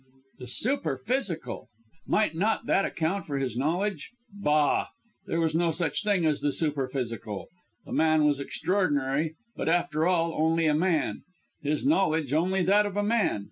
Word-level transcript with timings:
The 0.39 0.47
superphysical! 0.47 1.67
Might 2.07 2.33
not 2.33 2.65
that 2.65 2.85
account 2.85 3.27
for 3.27 3.37
his 3.37 3.55
knowledge? 3.55 4.09
Bah! 4.33 4.87
There 5.27 5.39
was 5.39 5.53
no 5.53 5.69
such 5.69 6.01
thing 6.03 6.25
as 6.25 6.41
the 6.41 6.51
superphysical. 6.51 7.49
The 7.85 7.91
man 7.93 8.25
was 8.25 8.39
extraordinary 8.39 9.35
but, 9.55 9.69
after 9.69 10.07
all, 10.07 10.33
only 10.33 10.65
a 10.65 10.73
man 10.73 11.21
his 11.61 11.85
knowledge 11.85 12.33
only 12.33 12.63
that 12.63 12.87
of 12.87 12.97
a 12.97 13.03
man. 13.03 13.39